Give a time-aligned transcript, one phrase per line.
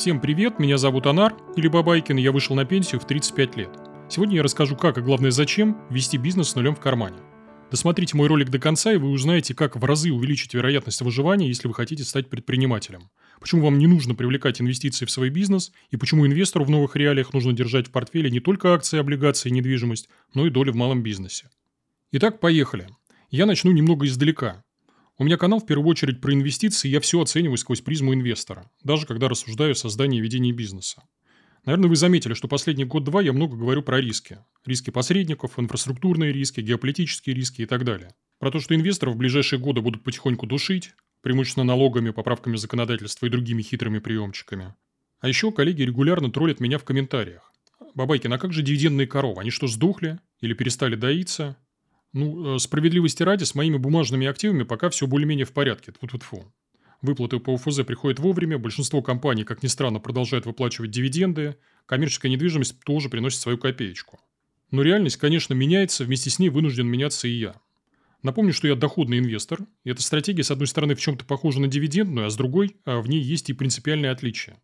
[0.00, 3.68] Всем привет, меня зовут Анар, или Бабайкин, я вышел на пенсию в 35 лет.
[4.08, 7.18] Сегодня я расскажу, как и главное зачем вести бизнес с нулем в кармане.
[7.70, 11.68] Досмотрите мой ролик до конца, и вы узнаете, как в разы увеличить вероятность выживания, если
[11.68, 13.10] вы хотите стать предпринимателем.
[13.40, 17.34] Почему вам не нужно привлекать инвестиции в свой бизнес, и почему инвестору в новых реалиях
[17.34, 21.50] нужно держать в портфеле не только акции, облигации недвижимость, но и доли в малом бизнесе.
[22.12, 22.88] Итак, поехали.
[23.28, 24.64] Я начну немного издалека.
[25.20, 29.04] У меня канал в первую очередь про инвестиции, я все оцениваю сквозь призму инвестора, даже
[29.04, 31.02] когда рассуждаю о создании и ведении бизнеса.
[31.66, 34.38] Наверное, вы заметили, что последний год-два я много говорю про риски.
[34.64, 38.14] Риски посредников, инфраструктурные риски, геополитические риски и так далее.
[38.38, 43.28] Про то, что инвесторов в ближайшие годы будут потихоньку душить, преимущественно налогами, поправками законодательства и
[43.28, 44.74] другими хитрыми приемчиками.
[45.20, 47.52] А еще коллеги регулярно троллят меня в комментариях.
[47.94, 49.42] Бабайкин, а как же дивидендные коровы?
[49.42, 50.18] Они что, сдохли?
[50.40, 51.58] Или перестали доиться?
[52.12, 55.92] Ну, э, справедливости ради, с моими бумажными активами пока все более-менее в порядке.
[55.92, 56.52] Тьфу-тьфу-тьфу.
[57.02, 62.78] Выплаты по УФЗ приходят вовремя, большинство компаний, как ни странно, продолжают выплачивать дивиденды, коммерческая недвижимость
[62.84, 64.20] тоже приносит свою копеечку.
[64.70, 67.54] Но реальность, конечно, меняется, вместе с ней вынужден меняться и я.
[68.22, 71.68] Напомню, что я доходный инвестор, и эта стратегия, с одной стороны, в чем-то похожа на
[71.68, 74.56] дивидендную, а с другой, а в ней есть и принципиальное отличие.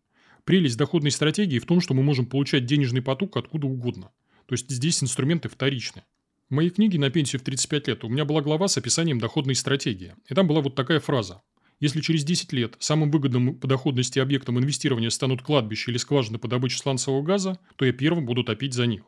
[0.43, 4.11] Прелесть доходной стратегии в том, что мы можем получать денежный поток откуда угодно.
[4.45, 6.03] То есть здесь инструменты вторичны.
[6.49, 10.15] Моей книге «На пенсию в 35 лет» у меня была глава с описанием доходной стратегии.
[10.29, 11.41] И там была вот такая фраза.
[11.81, 16.47] Если через 10 лет самым выгодным по доходности объектом инвестирования станут кладбища или скважины по
[16.47, 19.01] добыче сланцевого газа, то я первым буду топить за них.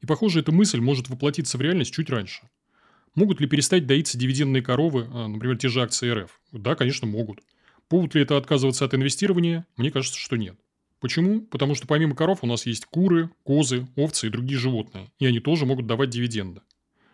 [0.00, 2.48] И похоже, эта мысль может воплотиться в реальность чуть раньше.
[3.14, 6.40] Могут ли перестать доиться дивидендные коровы, а, например, те же акции РФ?
[6.52, 7.40] Да, конечно, могут.
[7.88, 9.66] Повод ли это отказываться от инвестирования?
[9.76, 10.56] Мне кажется, что нет.
[11.02, 11.40] Почему?
[11.40, 15.40] Потому что помимо коров у нас есть куры, козы, овцы и другие животные, и они
[15.40, 16.60] тоже могут давать дивиденды.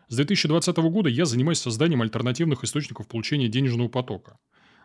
[0.09, 4.39] С 2020 года я занимаюсь созданием альтернативных источников получения денежного потока.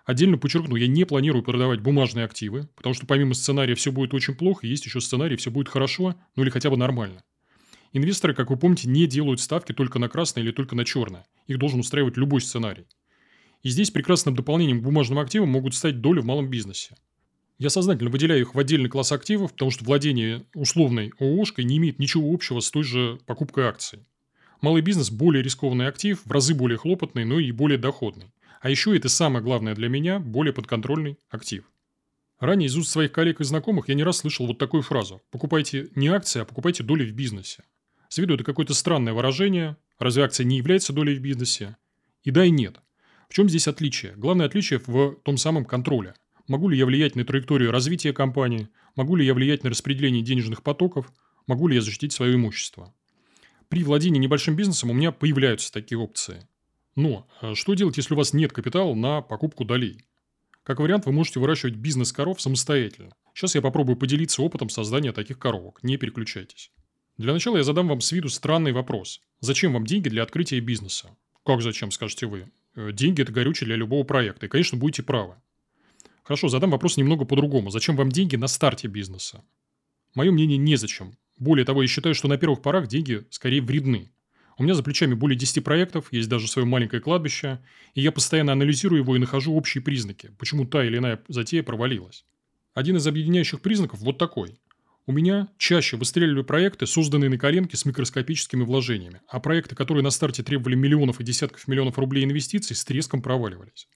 [0.05, 4.35] Отдельно подчеркну, я не планирую продавать бумажные активы, потому что помимо сценария «все будет очень
[4.35, 7.25] плохо», есть еще сценарий «все будет хорошо», ну или хотя бы нормально.
[7.91, 11.25] Инвесторы, как вы помните, не делают ставки только на красное или только на черное.
[11.47, 12.87] Их должен устраивать любой сценарий.
[13.63, 16.95] И здесь прекрасным дополнением к бумажным активам могут стать доли в малом бизнесе.
[17.59, 21.99] Я сознательно выделяю их в отдельный класс активов, потому что владение условной ООшкой не имеет
[21.99, 23.99] ничего общего с той же покупкой акций.
[24.61, 28.33] Малый бизнес– более рискованный актив, в разы более хлопотный, но и более доходный.
[28.61, 31.65] А еще это самое главное для меня– более подконтрольный актив.
[32.39, 35.89] Ранее из уст своих коллег и знакомых я не раз слышал вот такую фразу «покупайте
[35.95, 37.63] не акции, а покупайте доли в бизнесе».
[38.09, 41.77] С виду это какое-то странное выражение, разве акция не является долей в бизнесе?
[42.23, 42.79] И да, и нет.
[43.29, 44.13] В чем здесь отличие?
[44.15, 46.13] Главное отличие в том самом контроле.
[46.47, 48.67] Могу ли я влиять на траекторию развития компании?
[48.95, 51.11] Могу ли я влиять на распределение денежных потоков?
[51.47, 52.93] Могу ли я защитить свое имущество?
[53.69, 56.47] При владении небольшим бизнесом у меня появляются такие опции.
[56.95, 60.03] Но э, что делать, если у вас нет капитала на покупку долей?
[60.63, 63.15] Как вариант, вы можете выращивать бизнес коров самостоятельно.
[63.33, 65.81] Сейчас я попробую поделиться опытом создания таких коровок.
[65.81, 66.71] Не переключайтесь.
[67.17, 69.21] Для начала я задам вам с виду странный вопрос.
[69.39, 71.15] Зачем вам деньги для открытия бизнеса?
[71.45, 72.51] Как зачем, скажете вы?
[72.75, 74.45] Э, деньги– это горючее для любого проекта.
[74.45, 75.35] И, конечно, будете правы.
[76.23, 77.69] Хорошо, задам вопрос немного по-другому.
[77.69, 79.43] Зачем вам деньги на старте бизнеса?
[80.15, 81.17] Мое мнение– незачем.
[81.37, 84.11] Более того, я считаю, что на первых порах деньги скорее вредны.
[84.57, 87.59] У меня за плечами более 10 проектов, есть даже свое маленькое кладбище,
[87.95, 92.25] и я постоянно анализирую его и нахожу общие признаки, почему та или иная затея провалилась.
[92.73, 94.59] Один из объединяющих признаков вот такой.
[95.05, 100.11] У меня чаще выстреливали проекты, созданные на коленке с микроскопическими вложениями, а проекты, которые на
[100.11, 103.87] старте требовали миллионов и десятков миллионов рублей инвестиций, с треском проваливались.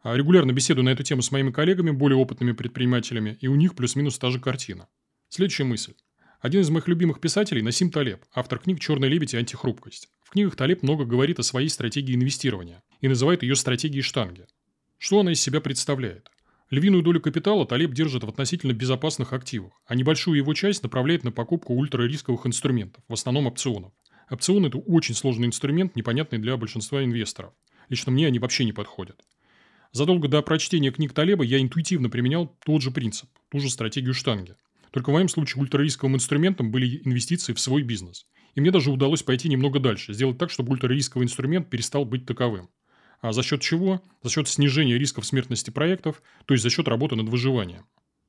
[0.00, 3.74] А регулярно беседую на эту тему с моими коллегами, более опытными предпринимателями, и у них
[3.74, 4.88] плюс-минус та же картина.
[5.28, 5.94] Следующая мысль.
[6.40, 10.08] Один из моих любимых писателей– Насим Талеб, автор книг «Черный лебедь» и «Антихрупкость».
[10.22, 14.46] В книгах Талеб много говорит о своей стратегии инвестирования и называет ее стратегией штанги.
[14.98, 16.30] Что она из себя представляет?
[16.70, 21.32] Львиную долю капитала Талеб держит в относительно безопасных активах, а небольшую его часть направляет на
[21.32, 23.92] покупку ультрарисковых инструментов, в основном опционов.
[24.30, 27.52] Опционы– это очень сложный инструмент, непонятный для большинства инвесторов.
[27.88, 29.20] Лично мне они вообще не подходят.
[29.92, 34.54] Задолго до прочтения книг Талеба я интуитивно применял тот же принцип, ту же стратегию штанги–
[34.90, 38.26] только в моем случае ультрарисковым инструментом были инвестиции в свой бизнес.
[38.54, 42.68] И мне даже удалось пойти немного дальше, сделать так, чтобы ультрарисковый инструмент перестал быть таковым.
[43.20, 44.02] А за счет чего?
[44.22, 47.86] За счет снижения рисков смертности проектов, то есть за счет работы над выживанием.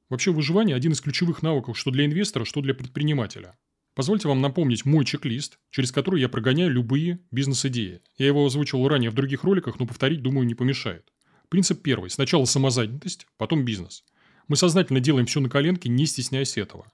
[0.09, 3.55] Вообще выживание– один из ключевых навыков что для инвестора, что для предпринимателя.
[3.93, 8.01] Позвольте вам напомнить мой чек-лист, через который я прогоняю любые бизнес-идеи.
[8.17, 11.11] Я его озвучивал ранее в других роликах, но повторить, думаю, не помешает.
[11.49, 12.09] Принцип первый.
[12.09, 14.03] Сначала самозанятость, потом бизнес.
[14.47, 16.91] Мы сознательно делаем все на коленке, не стесняясь этого.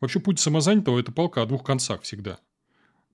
[0.00, 2.38] Вообще путь самозанятого– это палка о двух концах всегда.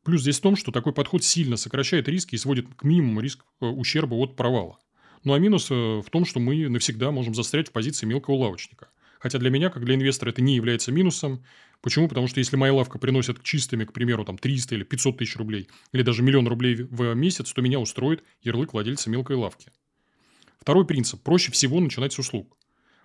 [0.02, 3.44] Плюс здесь в том, что такой подход сильно сокращает риски и сводит к минимуму риск
[3.60, 4.78] э, ущерба от провала.
[5.24, 8.88] Ну а минус э, в том, что мы навсегда можем застрять в позиции мелкого лавочника,
[9.18, 11.44] Хотя для меня, как для инвестора, это не является минусом.
[11.82, 12.08] Почему?
[12.08, 15.68] Потому что если моя лавка приносит чистыми, к примеру, там 300 или 500 тысяч рублей,
[15.92, 19.70] или даже миллион рублей в месяц, то меня устроит ярлык владельца мелкой лавки.
[20.60, 21.22] Второй принцип.
[21.22, 22.56] Проще всего начинать с услуг.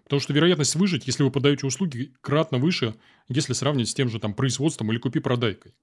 [0.04, 2.96] Потому что вероятность выжить, если вы подаете услуги, кратно выше,
[3.28, 5.74] если сравнивать с тем же там, производством или купи-продайкой.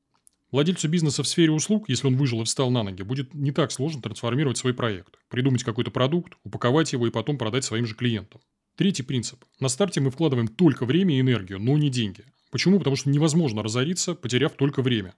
[0.52, 3.72] Владельцу бизнеса в сфере услуг, если он выжил и встал на ноги, будет не так
[3.72, 8.42] сложно трансформировать свой проект, придумать какой-то продукт, упаковать его и потом продать своим же клиентам.
[8.76, 9.42] Третий принцип.
[9.58, 12.26] На старте мы вкладываем только время и энергию, но не деньги.
[12.50, 12.78] Почему?
[12.78, 15.14] Потому что невозможно разориться, потеряв только время.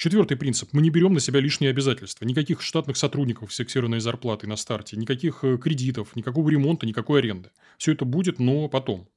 [0.00, 0.70] Четвертый принцип.
[0.72, 2.24] Мы не берем на себя лишние обязательства.
[2.24, 7.50] Никаких штатных сотрудников с фиксированной зарплатой на старте, никаких э, кредитов, никакого ремонта, никакой аренды.
[7.76, 9.10] Все это будет, но потом.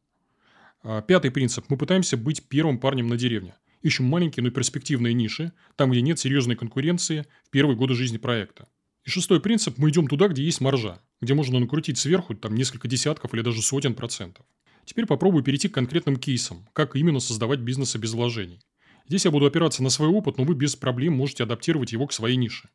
[0.81, 1.63] А, пятый принцип.
[1.69, 3.55] Мы пытаемся быть первым парнем на деревне.
[3.81, 8.67] Ищем маленькие, но перспективные ниши, там, где нет серьезной конкуренции в первые годы жизни проекта.
[9.05, 12.89] И шестой принцип– мы идем туда, где есть маржа, где можно накрутить сверху там несколько
[12.89, 14.45] десятков или даже сотен процентов.
[14.83, 18.59] Теперь попробую перейти к конкретным кейсам, как именно создавать бизнесы без вложений.
[19.07, 22.13] Здесь я буду опираться на свой опыт, но вы без проблем можете адаптировать его к
[22.13, 22.69] своей нише.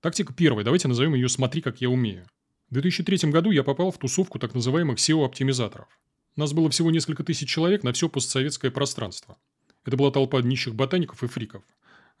[0.00, 2.26] Тактика первая, давайте назовем ее «Смотри, как я умею».
[2.70, 5.88] В 2003 году я попал в тусовку так называемых SEO-оптимизаторов.
[6.36, 9.38] Нас было всего несколько тысяч человек на все постсоветское пространство.
[9.84, 11.62] Это была толпа нищих ботаников и фриков.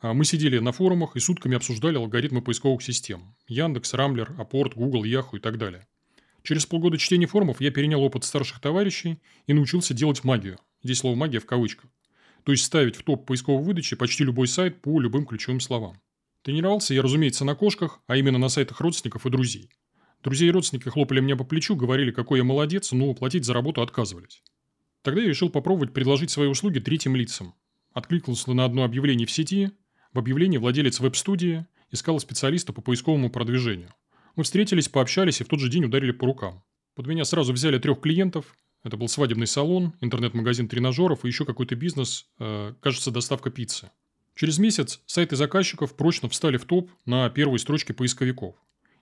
[0.00, 3.34] А мы сидели на форумах и сутками обсуждали алгоритмы поисковых систем.
[3.48, 5.86] Яндекс, Рамблер, Апорт, Google, Яху и так далее.
[6.42, 10.58] Через полгода чтения форумов я перенял опыт старших товарищей и научился делать магию.
[10.82, 11.90] Здесь слово «магия» в кавычках.
[12.46, 16.00] То есть ставить в топ поисковой выдачи почти любой сайт по любым ключевым словам.
[16.42, 19.68] Тренировался я, разумеется, на кошках, а именно на сайтах родственников и друзей.
[20.22, 23.82] Друзья и родственники хлопали меня по плечу, говорили, какой я молодец, но платить за работу
[23.82, 24.44] отказывались.
[25.02, 27.52] Тогда я решил попробовать предложить свои услуги третьим лицам.
[27.92, 29.72] Откликнулся на одно объявление в сети.
[30.12, 33.90] В объявлении владелец веб-студии искал специалиста по поисковому продвижению.
[34.36, 36.62] Мы встретились, пообщались и в тот же день ударили по рукам.
[36.94, 38.54] Под меня сразу взяли трех клиентов.
[38.82, 43.90] Это был свадебный салон, интернет-магазин тренажеров и еще какой-то бизнес, э, кажется, доставка пиццы.
[44.34, 48.54] Через месяц сайты заказчиков прочно встали в топ на первой строчке поисковиков.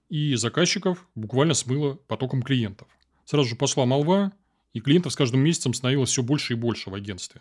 [0.08, 2.88] И заказчиков буквально смыло потоком клиентов.
[3.24, 4.32] Сразу же пошла молва,
[4.72, 7.40] и клиентов с каждым месяцем становилось все больше и больше в агентстве.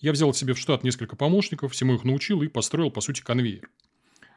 [0.00, 3.70] Я взял себе в штат несколько помощников, всему их научил и построил, по сути, конвейер.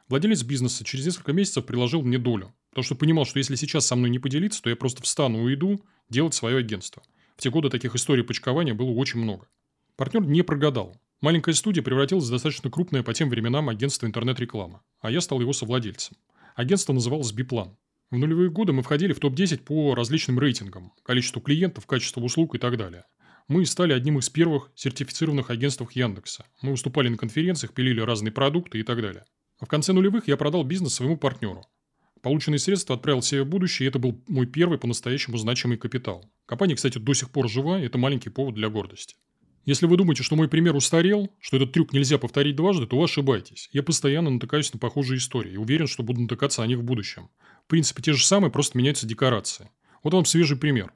[0.08, 3.94] Владелец бизнеса через несколько месяцев приложил мне долю, потому что понимал, что если сейчас со
[3.94, 7.02] мной не поделиться, то я просто встану и уйду делать свое агентство.
[7.38, 9.46] В те годы таких историй почкования было очень много.
[9.94, 10.96] Партнер не прогадал.
[11.20, 15.52] Маленькая студия превратилась в достаточно крупное по тем временам агентство интернет-рекламы, а я стал его
[15.52, 16.16] совладельцем.
[16.56, 17.76] Агентство называлось «Биплан».
[18.10, 22.58] В нулевые годы мы входили в топ-10 по различным рейтингам, количеству клиентов, качеству услуг и
[22.58, 23.04] так далее.
[23.46, 26.44] Мы стали одним из первых сертифицированных агентств Яндекса.
[26.60, 29.24] Мы выступали на конференциях, пилили разные продукты и так далее.
[29.60, 31.64] В конце нулевых я продал бизнес своему партнеру.
[32.22, 36.30] Полученные средства отправил себе в будущее, и это был мой первый по-настоящему значимый капитал.
[36.46, 39.16] Компания, кстати, до сих пор жива, и это маленький повод для гордости.
[39.64, 43.04] Если вы думаете, что мой пример устарел, что этот трюк нельзя повторить дважды, то вы
[43.04, 43.68] ошибаетесь.
[43.72, 47.28] Я постоянно натыкаюсь на похожие истории и уверен, что буду натыкаться на них в будущем.
[47.66, 49.68] В принципе, те же самые, просто меняются декорации.
[50.02, 50.92] Вот вам свежий пример.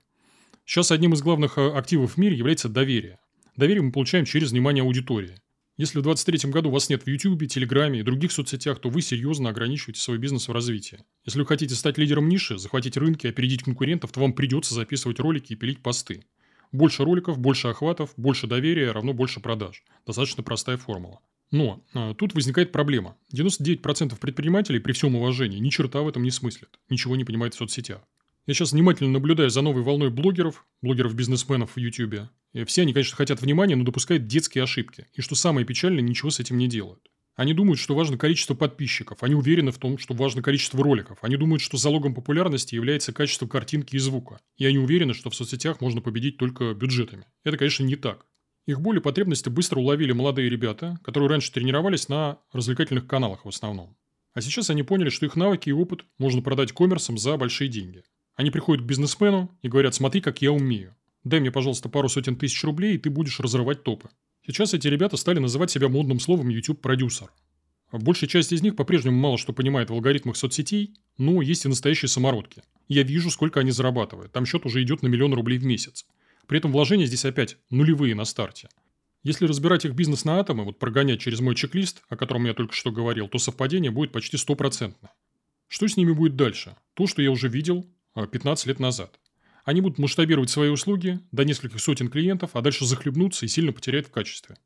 [0.65, 3.19] Сейчас одним из главных э, активов в мире является доверие.
[3.57, 5.42] Доверие мы получаем через внимание аудитории.
[5.79, 9.49] Если в 2023 году вас нет в YouTube, Телеграме и других соцсетях, то вы серьезно
[9.49, 10.99] ограничиваете свой бизнес в развитии.
[11.25, 15.55] Если вы хотите стать лидером ниши, захватить рынки, опередить конкурентов, то вам придется записывать ролики
[15.55, 16.25] и пилить посты.
[16.73, 19.83] Больше роликов, больше охватов, больше доверия равно больше продаж.
[20.07, 21.21] Достаточно простая формула.
[21.51, 23.17] Но а, тут возникает проблема.
[23.35, 26.79] 99% предпринимателей, при всем уважении, ни черта в этом не смыслят.
[26.91, 28.03] Ничего не понимают в соцсетях.
[28.47, 32.29] Я сейчас внимательно наблюдаю за новой волной блогеров, блогеров-бизнесменов в YouTube.
[32.67, 35.07] Все они, конечно, хотят внимания, но допускают детские ошибки.
[35.15, 37.09] И что самое печальное, ничего с этим не делают.
[37.35, 39.23] Они думают, что важно количество подписчиков.
[39.23, 41.19] Они уверены в том, что важно количество роликов.
[41.23, 44.41] Они думают, что залогом популярности является качество картинки и звука.
[44.59, 47.25] И они уверены, что в соцсетях можно победить только бюджетами.
[47.43, 48.27] Это, конечно, не так.
[48.67, 53.49] Их боли и потребности быстро уловили молодые ребята, которые раньше тренировались на развлекательных каналах в
[53.49, 53.97] основном.
[54.35, 58.05] А сейчас они поняли, что их навыки и опыт можно продать коммерсом за большие деньги.
[58.35, 60.95] Они приходят к бизнесмену и говорят, смотри, как я умею.
[61.25, 64.11] Дай мне, пожалуйста, пару сотен тысяч рублей, и ты будешь разрывать топы.
[64.45, 67.33] Сейчас эти ребята стали называть себя модным словом YouTube-продюсер.
[67.93, 72.09] Большая часть из них по-прежнему мало что понимает в алгоритмах соцсетей, но есть и настоящие
[72.09, 72.63] самородки.
[72.89, 74.33] Я вижу, сколько они зарабатывают.
[74.33, 76.07] Там счет уже идет на миллион рублей в месяц.
[76.49, 78.69] При этом вложения здесь опять нулевые на старте.
[79.23, 82.75] Если разбирать их бизнес на атомы, вот прогонять через мой чек-лист, о котором я только
[82.75, 85.13] что говорил, то совпадение будет почти стопроцентное.
[85.69, 86.77] Что с ними будет дальше?
[86.95, 89.21] То, что я уже видел 15 лет назад.
[89.65, 94.09] Они будут масштабировать свои услуги до нескольких сотен клиентов, а дальше захлебнутся и сильно потеряют
[94.09, 94.57] в качестве.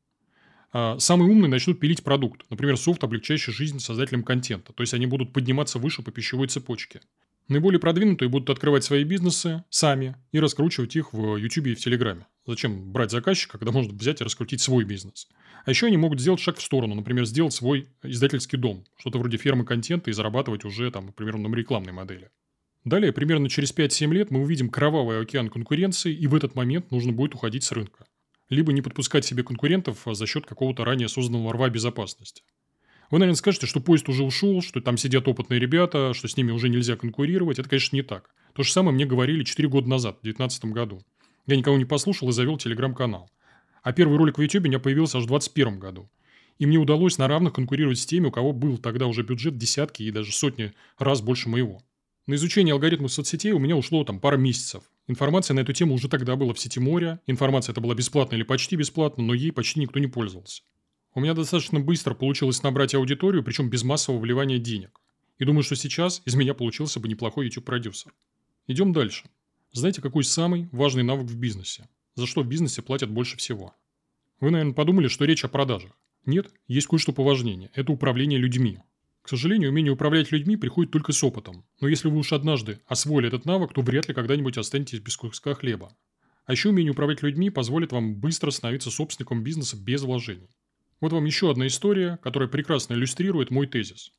[0.73, 5.05] А самые умные начнут пилить продукт, например, софт, облегчающий жизнь создателям контента, то есть они
[5.05, 7.01] будут подниматься выше по пищевой цепочке.
[7.47, 12.27] Наиболее продвинутые будут открывать свои бизнесы сами и раскручивать их в YouTube и в Телеграме.
[12.45, 15.29] Зачем брать заказчика, когда можно взять и раскрутить свой бизнес?
[15.63, 19.37] А еще они могут сделать шаг в сторону, например, сделать свой издательский дом, что-то вроде
[19.37, 22.29] фермы контента и зарабатывать уже, там, например, на рекламной модели.
[22.87, 27.11] Далее, примерно через 5-7 лет мы увидим кровавый океан конкуренции, и в этот момент нужно
[27.11, 28.05] будет уходить с рынка.
[28.49, 32.43] Либо не подпускать себе конкурентов за счет какого-то ранее созданного рва безопасности.
[33.11, 36.51] Вы, наверное, скажете, что поезд уже ушел, что там сидят опытные ребята, что с ними
[36.51, 37.59] уже нельзя конкурировать.
[37.59, 38.29] Это, конечно, не так.
[38.53, 41.01] То же самое мне говорили 4 года назад, в 2019 году.
[41.45, 43.29] Я никого не послушал и завел телеграм-канал.
[43.83, 46.09] А первый ролик в YouTube у меня появился аж в 2021 году.
[46.57, 50.03] И мне удалось на равных конкурировать с теми, у кого был тогда уже бюджет десятки
[50.03, 51.81] и даже сотни раз больше моего.
[52.27, 54.83] На изучение алгоритмов соцсетей у меня ушло там пара месяцев.
[55.07, 57.21] Информация на эту тему уже тогда была в сети моря.
[57.25, 60.61] Информация эта была бесплатная или почти бесплатная, но ей почти никто не пользовался.
[61.13, 64.99] У меня достаточно быстро получилось набрать аудиторию, причем без массового вливания денег.
[65.37, 68.13] И думаю, что сейчас из меня получился бы неплохой YouTube-продюсер.
[68.67, 69.29] Идем дальше.
[69.71, 71.87] Знаете, какой самый важный навык в бизнесе?
[72.15, 73.73] За что в бизнесе платят больше всего?
[74.41, 75.91] Вы, наверное, подумали, что речь о продажах.
[76.25, 77.71] Нет, есть кое-что поважнее.
[77.73, 78.79] Это управление людьми.
[79.27, 81.65] К сожалению, умение управлять людьми приходит только с опытом.
[81.81, 85.53] Но если вы уж однажды освоили этот навык, то вряд ли когда-нибудь останетесь без куска
[85.53, 85.93] хлеба.
[86.45, 90.47] А еще умение управлять людьми позволит вам быстро становиться собственником бизнеса без вложений.
[91.01, 94.13] Вот вам еще одна история, которая прекрасно иллюстрирует мой тезис.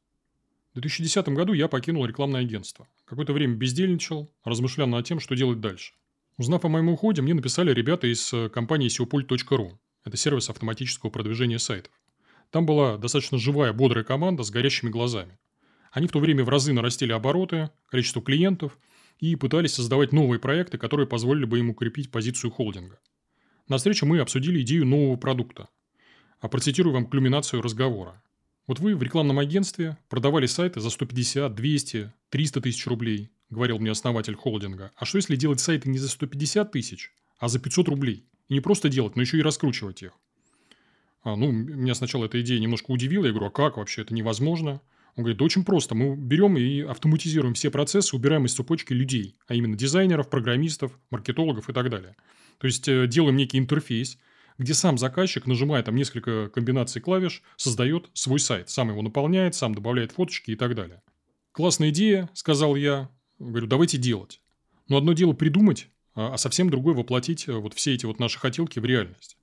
[0.74, 2.86] В 2010 году я покинул рекламное агентство.
[3.06, 5.94] Какое-то время бездельничал, размышлял над тем, что делать дальше.
[6.36, 9.78] Узнав о моем уходе, мне написали ребята из э, компании SEOPult.ru.
[10.04, 11.94] Это сервис автоматического продвижения сайтов.
[12.50, 15.38] Там была достаточно живая, бодрая команда с горящими глазами.
[15.90, 18.78] Они в то время в разы нарастили обороты, количество клиентов
[19.18, 23.00] и пытались создавать новые проекты, которые позволили бы им укрепить позицию холдинга.
[23.68, 25.68] На встрече мы обсудили идею нового продукта.
[26.40, 28.22] А процитирую вам кульминацию разговора.
[28.66, 33.90] Вот вы в рекламном агентстве продавали сайты за 150, 200, 300 тысяч рублей, говорил мне
[33.90, 34.92] основатель холдинга.
[34.94, 38.26] А что если делать сайты не за 150 тысяч, а за 500 рублей?
[38.48, 40.12] И не просто делать, но еще и раскручивать их.
[41.22, 43.26] А, ну, меня сначала эта идея немножко удивила.
[43.26, 44.80] Я говорю, а как вообще это невозможно?
[45.16, 45.94] Он говорит, да очень просто.
[45.94, 51.68] Мы берем и автоматизируем все процессы, убираем из цепочки людей, а именно дизайнеров, программистов, маркетологов
[51.68, 52.14] и так далее.
[52.58, 54.18] То есть, э, делаем некий интерфейс,
[54.58, 58.68] где сам заказчик, нажимая там несколько комбинаций клавиш, создает свой сайт.
[58.68, 61.02] Сам его наполняет, сам добавляет фоточки и так далее.
[61.52, 63.10] Классная идея, сказал я.
[63.38, 64.40] Говорю, давайте делать.
[64.88, 68.38] Но одно дело придумать, а, а совсем другое воплотить э, вот все эти вот наши
[68.38, 69.38] хотелки в реальность.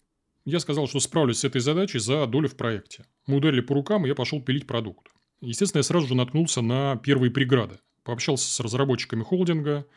[0.45, 3.05] Я сказал, что справлюсь с этой задачей за долю в проекте.
[3.25, 5.07] Мы ударили по рукам, и я пошел пилить продукт.
[5.41, 7.79] Естественно, я сразу же наткнулся на первые преграды.
[8.03, 9.87] Пообщался с разработчиками холдинга,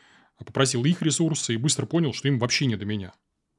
[0.43, 3.09] попросил их ресурсы и быстро понял, что им вообще не до меня.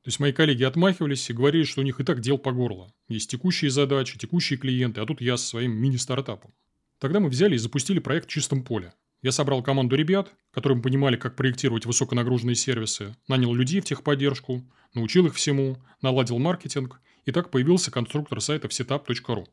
[0.03, 2.93] То есть мои коллеги отмахивались и говорили, что у них и так дел по горло.
[3.07, 6.53] Есть текущие задачи, текущие клиенты, а тут я со своим мини-стартапом.
[6.99, 8.95] Тогда мы взяли и запустили проект в чистом поле.
[9.23, 15.27] Я собрал команду ребят, которые понимали, как проектировать высоконагруженные сервисы, нанял людей в техподдержку, научил
[15.27, 19.47] их всему, наладил маркетинг, и так появился конструктор сайта setup.ru.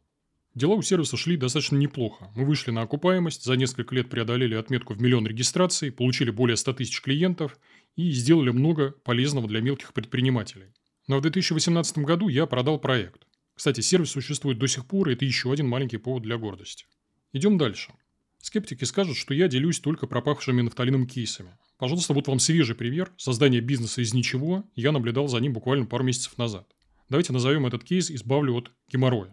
[0.55, 2.31] Дела у сервиса шли достаточно неплохо.
[2.35, 6.73] Мы вышли на окупаемость, за несколько лет преодолели отметку в миллион регистраций, получили более 100
[6.73, 7.59] тысяч клиентов
[7.95, 10.73] и сделали много полезного для мелких предпринимателей.
[11.07, 13.27] Но в 2018 году я продал проект.
[13.53, 16.85] Кстати, сервис существует до сих пор, и это еще один маленький повод для гордости.
[17.33, 17.91] Идем дальше.
[18.39, 21.57] Скептики скажут, что я делюсь только пропавшими нафталином кейсами.
[21.77, 24.63] Пожалуйста, вот вам свежий пример создания бизнеса из ничего.
[24.75, 26.67] Я наблюдал за ним буквально пару месяцев назад.
[27.09, 29.31] Давайте назовем этот кейс «Избавлю от геморроя».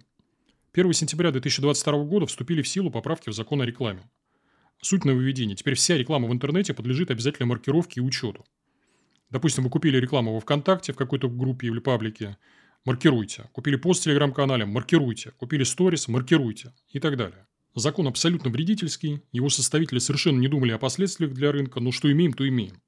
[0.72, 4.10] 1 сентября 2022 года вступили в силу поправки в закон о рекламе.
[4.82, 5.56] Суть нововведения.
[5.56, 8.44] Теперь вся реклама в интернете подлежит обязательной маркировке и учету.
[9.30, 12.36] Допустим, вы купили рекламу во ВКонтакте в какой-то группе или паблике,
[12.84, 13.48] маркируйте.
[13.52, 15.30] Купили пост в Телеграм-канале, маркируйте.
[15.32, 16.74] Купили сторис, маркируйте.
[16.88, 17.46] И так далее.
[17.74, 22.32] Закон абсолютно вредительский, его составители совершенно не думали о последствиях для рынка, но что имеем,
[22.32, 22.80] то имеем.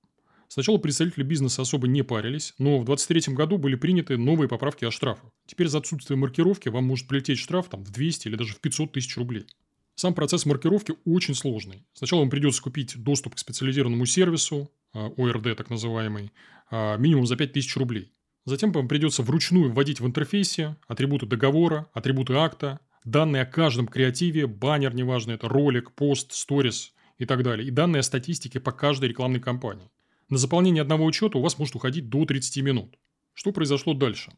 [0.49, 4.93] Сначала представители бизнеса особо не парились, но в 2023 году были приняты новые поправки о
[4.93, 5.31] штрафах.
[5.47, 8.93] Теперь за отсутствие маркировки вам может прилететь штраф там, в 200 или даже в 500
[8.93, 9.47] тысяч рублей.
[9.97, 11.85] Сам процесс маркировки очень сложный.
[11.95, 16.33] Сначала вам придется купить доступ к специализированному сервису, а, ОРД так называемый,
[16.71, 18.12] а, минимум за 5000 рублей.
[18.45, 24.47] Затем вам придется вручную вводить в интерфейсе атрибуты договора, атрибуты акта, данные о каждом креативе,
[24.47, 29.09] баннер, неважно, это ролик, пост, сторис и так далее, и данные о статистике по каждой
[29.09, 29.91] рекламной кампании.
[30.29, 32.99] На заполнение одного учета у вас может уходить до 30 минут.
[33.33, 34.33] Что произошло дальше?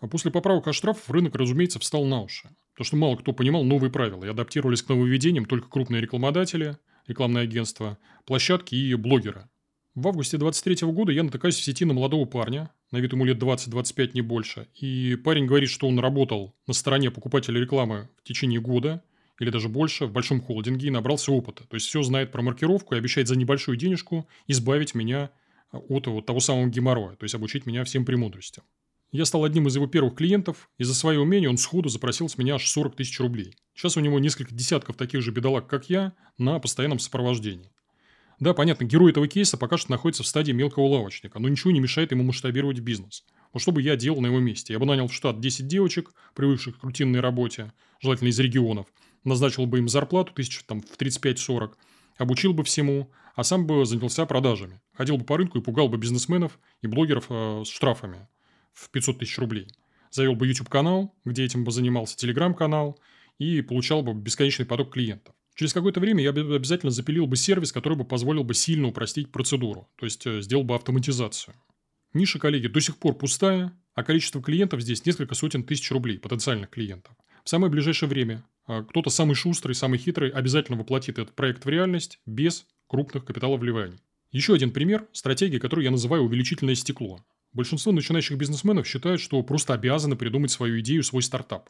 [0.00, 2.50] А после поправок о штрафах рынок, разумеется, встал на уши.
[2.72, 7.44] Потому что мало кто понимал новые правила и адаптировались к нововведениям только крупные рекламодатели, рекламные
[7.44, 9.48] агентства, площадки и блогеры.
[10.00, 13.42] В августе 23 года я натыкаюсь в сети на молодого парня, на вид ему лет
[13.42, 14.68] 20-25, не больше.
[14.76, 19.02] И парень говорит, что он работал на стороне покупателя рекламы в течение года
[19.40, 21.64] или даже больше в большом холдинге и набрался опыта.
[21.66, 25.32] То есть, все знает про маркировку и обещает за небольшую денежку избавить меня
[25.72, 28.62] от вот того самого геморроя, то есть обучить меня всем премудростям.
[29.10, 32.38] Я стал одним из его первых клиентов, и за свои умения он сходу запросил с
[32.38, 33.56] меня аж 40 тысяч рублей.
[33.74, 37.72] Сейчас у него несколько десятков таких же бедолаг, как я, на постоянном сопровождении.
[38.40, 41.80] Да, понятно, герой этого кейса пока что находится в стадии мелкого лавочника, но ничего не
[41.80, 43.24] мешает ему масштабировать бизнес.
[43.52, 44.72] Вот что бы я делал на его месте?
[44.74, 48.86] Я бы нанял в штат 10 девочек, привыкших к рутинной работе, желательно из регионов,
[49.24, 51.72] назначил бы им зарплату тысяч там, в 35-40,
[52.16, 54.80] обучил бы всему, а сам бы занялся продажами.
[54.94, 58.28] Ходил бы по рынку и пугал бы бизнесменов и блогеров э, с штрафами
[58.72, 59.68] в 500 тысяч рублей.
[60.10, 62.98] Завел бы YouTube-канал, где этим бы занимался, Telegram-канал,
[63.38, 65.34] и получал бы бесконечный поток клиентов.
[65.58, 69.32] Через какое-то время я бы обязательно запилил бы сервис, который бы позволил бы сильно упростить
[69.32, 71.56] процедуру, то есть э, сделал бы автоматизацию.
[72.14, 76.70] Ниша, коллеги, до сих пор пустая, а количество клиентов здесь несколько сотен тысяч рублей, потенциальных
[76.70, 77.12] клиентов.
[77.44, 81.68] В самое ближайшее время э, кто-то самый шустрый, самый хитрый обязательно воплотит этот проект в
[81.68, 83.98] реальность без крупных капиталовливаний.
[84.30, 87.26] Еще один пример– стратегии, которую я называю увеличительное стекло.
[87.52, 91.68] Большинство начинающих бизнесменов считают, что просто обязаны придумать свою идею, свой стартап.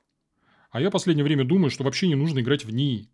[0.71, 3.09] А я в последнее время думаю, что вообще не нужно играть в НИИ.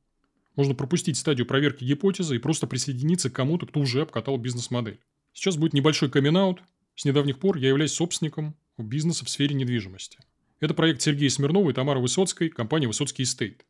[0.56, 5.00] Можно пропустить стадию проверки гипотезы и просто присоединиться к кому-то, кто уже обкатал бизнес-модель.
[5.32, 6.56] Сейчас будет небольшой камин
[6.94, 10.18] С недавних пор я являюсь собственником бизнеса в сфере недвижимости.
[10.61, 13.64] Это проект Сергея Смирнова и Тамары Высоцкой, компания «Высоцкий Estate».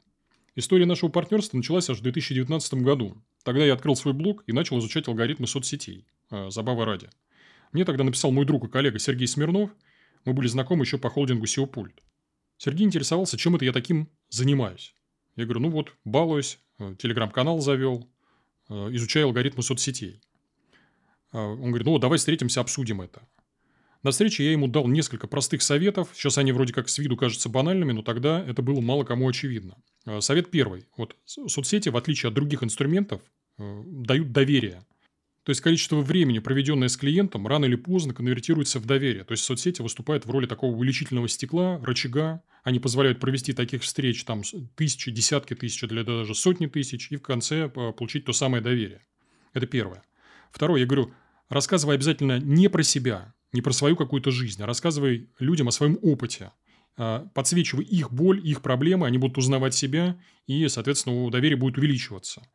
[0.57, 3.17] История нашего партнерства началась аж в 2019 году.
[3.43, 6.07] Тогда я открыл свой блог и начал изучать алгоритмы соцсетей.
[6.31, 7.09] Э, забава ради.
[7.73, 9.71] Мне тогда написал мой друг и коллега Сергей Смирнов.
[10.25, 12.01] Мы были знакомы еще по холдингу SEO Пульт.
[12.57, 14.95] Сергей интересовался, чем это я таким занимаюсь.
[15.35, 18.09] Я говорю, ну вот, балуюсь, телеграм-канал завел,
[18.69, 20.21] э, изучаю алгоритмы соцсетей.
[21.33, 23.27] Э, он говорит, ну давай встретимся, обсудим это.
[24.03, 26.11] На встрече я ему дал несколько простых советов.
[26.13, 29.77] Сейчас они вроде как с виду кажутся банальными, но тогда это было мало кому очевидно.
[30.21, 30.87] Совет первый.
[30.99, 33.23] Вот соцсети, в отличие от других инструментов,
[33.57, 34.85] дают доверие.
[35.45, 39.25] То есть количество времени, проведенное с клиентом, рано или поздно конвертируется в доверие.
[39.25, 42.43] То есть соцсети выступают в роли такого увеличительного стекла, рычага.
[42.63, 44.43] Они позволяют провести таких встреч там
[44.75, 49.03] тысячи, десятки тысяч, или даже сотни тысяч, и в конце э, получить то самое доверие.
[49.53, 50.03] Это первое.
[50.51, 51.13] Второе, я говорю,
[51.51, 55.99] рассказывай обязательно не про себя, не про свою какую-то жизнь, а рассказывай людям о своем
[56.01, 56.53] опыте.
[56.97, 60.17] А, подсвечивай их боль, их проблемы, они будут узнавать себя,
[60.47, 62.47] и, соответственно, доверие будет увеличиваться.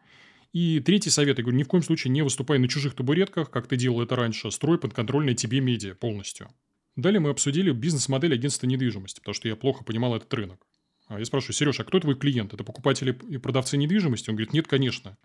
[0.52, 3.68] И третий совет, я говорю, ни в коем случае не выступай на чужих табуретках, как
[3.68, 6.50] ты делал это раньше, строй подконтрольные тебе медиа полностью.
[6.96, 10.66] Далее мы обсудили бизнес-модель агентства недвижимости, потому что я плохо понимал этот рынок.
[11.08, 12.54] А я спрашиваю, Сереж, а кто твой клиент?
[12.54, 14.30] Это покупатели и продавцы недвижимости?
[14.30, 15.18] Он говорит, нет, конечно.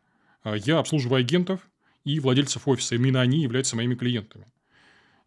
[0.43, 1.61] А я обслуживаю агентов
[2.05, 2.95] и владельцев офиса.
[2.95, 4.47] Именно они являются моими клиентами.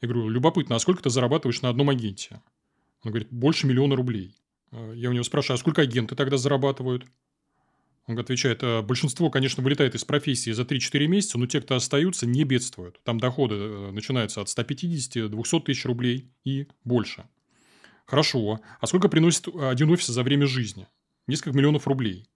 [0.01, 2.41] Я говорю, любопытно, а сколько ты зарабатываешь на одном агенте?
[3.03, 4.35] Он говорит, больше миллиона рублей.
[4.71, 7.05] А я у него спрашиваю, а сколько агенты тогда зарабатывают?
[8.07, 12.25] Он отвечает, «Э, большинство, конечно, вылетает из профессии за 3-4 месяца, но те, кто остаются,
[12.25, 13.01] не бедствуют.
[13.03, 17.25] Там доходы э, начинаются от 150-200 тысяч рублей и больше.
[18.05, 18.61] Хорошо.
[18.79, 20.87] А сколько приносит один офис за время жизни?
[21.27, 22.29] Несколько миллионов рублей.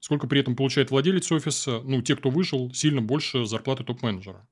[0.00, 1.82] Сколько при этом получает владелец офиса?
[1.84, 4.48] Ну, те, кто вышел, сильно больше зарплаты топ-менеджера.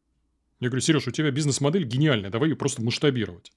[0.60, 3.52] Я говорю, Сереж, у тебя бизнес-модель гениальная, давай ее просто масштабировать.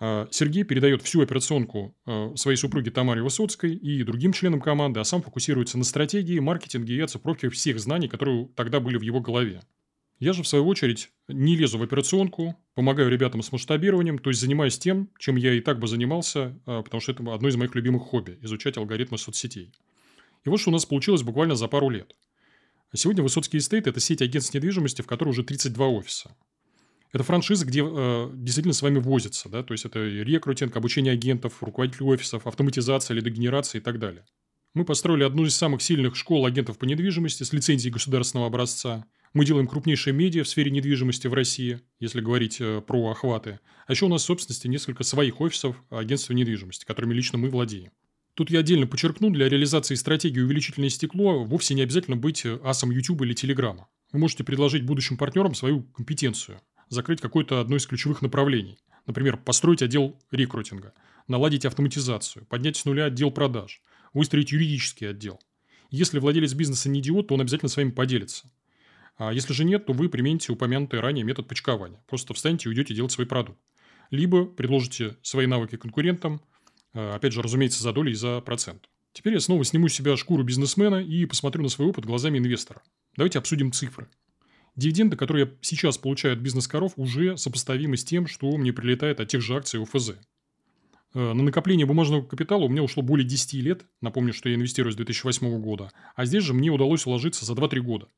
[0.00, 5.04] А, Сергей передает всю операционку а, своей супруге Тамаре Высоцкой и другим членам команды, а
[5.04, 9.62] сам фокусируется на стратегии, маркетинге и оцифровке всех знаний, которые тогда были в его голове.
[10.20, 14.40] Я же, в свою очередь, не лезу в операционку, помогаю ребятам с масштабированием, то есть
[14.40, 17.74] занимаюсь тем, чем я и так бы занимался, а, потому что это одно из моих
[17.74, 19.72] любимых хобби– изучать алгоритмы соцсетей.
[20.44, 22.14] И вот что у нас получилось буквально за пару лет.
[22.94, 26.36] Сегодня Высоцкий Estate– это сеть агентств недвижимости, в которой уже 32 офиса.
[27.14, 31.62] Это франшиза, где э, действительно с вами возятся, да, то есть это рекрутинг, обучение агентов,
[31.62, 34.24] руководителей офисов, автоматизация, лидогенерация и так далее.
[34.74, 39.06] Мы построили одну из самых сильных школ агентов по недвижимости с лицензией государственного образца.
[39.32, 43.60] Мы делаем крупнейшие медиа в сфере недвижимости в России, если говорить э, про охваты.
[43.86, 47.92] А еще у нас в собственности несколько своих офисов агентства недвижимости, которыми лично мы владеем.
[48.34, 52.90] Тут я отдельно подчеркну, для реализации стратегии увеличительное стекло вовсе не обязательно быть э, асом
[52.90, 53.82] YouTube или Telegram.
[54.10, 58.78] Вы можете предложить будущим партнерам свою компетенцию– закрыть какое-то одно из ключевых направлений.
[59.06, 60.94] Например, построить отдел рекрутинга,
[61.28, 65.40] наладить автоматизацию, поднять с нуля отдел продаж, выстроить юридический отдел.
[65.90, 68.50] Если владелец бизнеса не идиот, то он обязательно с вами поделится.
[69.16, 72.02] А если же нет, то вы примените упомянутый ранее метод почкования.
[72.08, 73.60] Просто встанете и уйдете делать свой продукт.
[74.10, 76.40] Либо предложите свои навыки конкурентам,
[76.92, 78.88] а, опять же, разумеется, за долю и за процент.
[79.12, 82.82] Теперь я снова сниму с себя шкуру бизнесмена и посмотрю на свой опыт глазами инвестора.
[83.16, 84.08] Давайте обсудим цифры.
[84.76, 89.28] Дивиденды, которые я сейчас получаю от бизнес-коров, уже сопоставимы с тем, что мне прилетает от
[89.28, 90.10] тех же акций УФЗ.
[91.14, 93.86] Э, на накопление бумажного капитала у меня ушло более 10 лет.
[94.00, 95.92] Напомню, что я инвестирую с 2008 года.
[96.16, 98.08] А здесь же мне удалось уложиться за 2-3 года.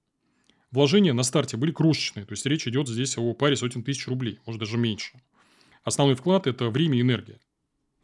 [0.71, 4.41] Вложения на старте были крошечные, то есть речь идет здесь о паре сотен тысяч рублей,
[4.47, 5.23] может даже меньше.
[5.85, 7.39] Основной вклад– это время и энергия.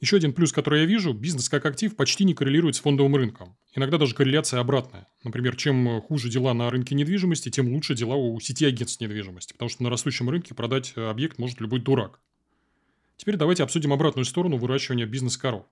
[0.03, 3.57] Еще один плюс, который я вижу, бизнес как актив почти не коррелирует с фондовым рынком.
[3.77, 5.07] Иногда даже корреляция обратная.
[5.23, 9.69] Например, чем хуже дела на рынке недвижимости, тем лучше дела у сети агентств недвижимости, потому
[9.69, 12.19] что на растущем рынке продать объект может любой дурак.
[13.17, 15.67] Теперь давайте обсудим обратную сторону выращивания бизнес-коров.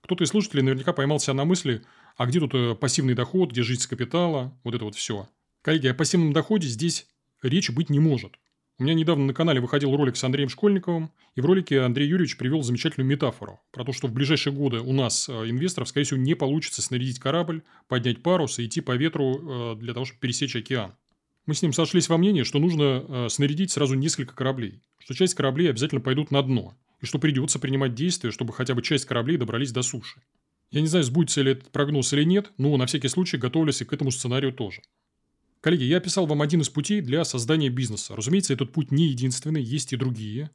[0.00, 1.82] Кто-то из слушателей наверняка поймался на мысли,
[2.16, 5.28] а где тут э, пассивный доход, где жить с капитала, вот это вот все.
[5.60, 7.06] Коллеги, о пассивном доходе здесь
[7.42, 8.38] речи быть не может.
[8.78, 12.36] У меня недавно на канале выходил ролик с Андреем Школьниковым, и в ролике Андрей Юрьевич
[12.36, 16.20] привел замечательную метафору про то, что в ближайшие годы у нас, э, инвесторов, скорее всего,
[16.20, 20.56] не получится снарядить корабль, поднять парус и идти по ветру э, для того, чтобы пересечь
[20.56, 20.94] океан.
[21.46, 25.32] Мы с ним сошлись во мнении, что нужно э, снарядить сразу несколько кораблей, что часть
[25.32, 29.38] кораблей обязательно пойдут на дно, и что придется принимать действия, чтобы хотя бы часть кораблей
[29.38, 30.20] добрались до суши.
[30.70, 33.86] Я не знаю, сбудется ли этот прогноз или нет, но на всякий случай готовлюсь и
[33.86, 34.82] к этому сценарию тоже.
[35.66, 38.14] Коллеги, я описал вам один из путей для создания бизнеса.
[38.14, 40.52] Разумеется, этот путь не единственный, есть и другие.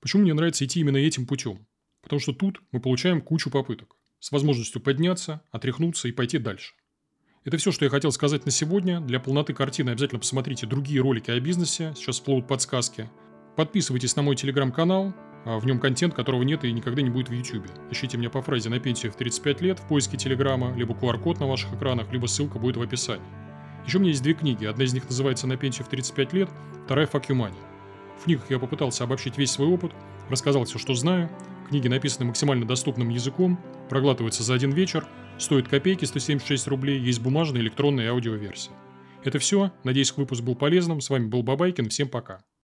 [0.00, 1.68] Почему мне нравится идти именно этим путем?
[2.02, 3.94] Потому что тут мы получаем кучу попыток.
[4.18, 6.74] С возможностью подняться, отряхнуться и пойти дальше.
[7.44, 9.00] Это все, что я хотел сказать на сегодня.
[9.00, 11.92] Для полноты картины обязательно посмотрите другие ролики о бизнесе.
[11.94, 13.08] Сейчас всплывут подсказки.
[13.56, 15.14] Подписывайтесь на мой телеграм-канал.
[15.44, 17.68] А в нем контент, которого нет и никогда не будет в YouTube.
[17.92, 21.46] Ищите меня по фразе «на пенсию в 35 лет» в поиске телеграма, либо QR-код на
[21.46, 23.49] ваших экранах, либо ссылка будет в описании.
[23.86, 24.64] Еще у меня есть две книги.
[24.64, 26.50] Одна из них называется «На пенсию в 35 лет»,
[26.84, 27.54] вторая «Fuck you money».
[28.18, 29.92] В книгах я попытался обобщить весь свой опыт,
[30.28, 31.30] рассказал все, что знаю.
[31.68, 35.06] Книги написаны максимально доступным языком, проглатываются за один вечер,
[35.38, 38.72] стоят копейки 176 рублей, есть бумажная, электронная и аудиоверсия.
[39.22, 39.72] Это все.
[39.84, 41.00] Надеюсь, выпуск был полезным.
[41.00, 41.90] С вами был Бабайкин.
[41.90, 42.40] Всем пока.